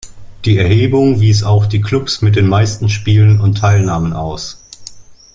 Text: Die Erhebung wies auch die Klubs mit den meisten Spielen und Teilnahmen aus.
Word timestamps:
Die 0.45 0.57
Erhebung 0.57 1.19
wies 1.19 1.43
auch 1.43 1.67
die 1.67 1.79
Klubs 1.79 2.23
mit 2.23 2.35
den 2.35 2.47
meisten 2.47 2.89
Spielen 2.89 3.39
und 3.39 3.59
Teilnahmen 3.59 4.13
aus. 4.13 4.59